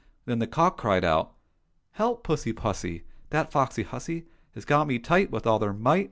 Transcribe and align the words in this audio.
Then 0.25 0.39
the 0.39 0.47
cock 0.47 0.77
cried 0.79 1.03
out:" 1.03 1.33
Help! 1.91 2.23
pussy 2.23 2.53
pussy! 2.53 3.03
That 3.29 3.51
foxy 3.51 3.83
hussy 3.83 4.25
Has 4.55 4.65
got 4.65 4.87
me 4.87 4.97
tight 4.97 5.29
With 5.29 5.45
all 5.45 5.59
her 5.59 5.73
might. 5.73 5.99